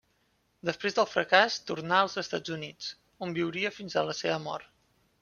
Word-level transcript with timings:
Després 0.67 0.95
del 0.99 1.07
fracàs 1.09 1.57
tornà 1.71 1.99
als 2.05 2.15
Estats 2.21 2.53
Units, 2.55 2.87
on 3.27 3.37
viuria 3.39 3.73
fins 3.77 3.97
a 3.97 4.05
la 4.09 4.17
seva 4.23 4.41
mort. 4.49 4.73